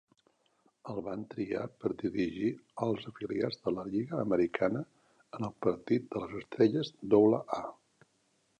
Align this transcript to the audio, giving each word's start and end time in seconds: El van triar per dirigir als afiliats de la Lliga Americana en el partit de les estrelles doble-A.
El 0.91 0.99
van 1.07 1.25
triar 1.33 1.65
per 1.83 1.91
dirigir 2.03 2.49
als 2.87 3.05
afiliats 3.11 3.61
de 3.67 3.75
la 3.75 3.85
Lliga 3.91 4.19
Americana 4.23 4.83
en 5.39 5.49
el 5.51 5.55
partit 5.69 6.09
de 6.17 6.23
les 6.25 6.35
estrelles 6.43 6.95
doble-A. 7.17 7.63